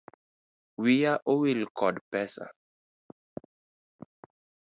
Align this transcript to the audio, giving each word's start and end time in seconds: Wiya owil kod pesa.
Wiya 0.81 1.13
owil 1.31 1.61
kod 1.77 1.95
pesa. 2.11 2.45